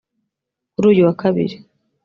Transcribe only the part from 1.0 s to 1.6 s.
wa Kabiri